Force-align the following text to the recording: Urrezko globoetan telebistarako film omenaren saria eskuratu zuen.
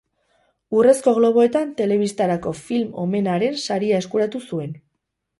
Urrezko 0.77 1.11
globoetan 1.17 1.67
telebistarako 1.81 2.53
film 2.61 2.95
omenaren 3.01 3.59
saria 3.67 3.99
eskuratu 4.05 4.43
zuen. 4.49 4.73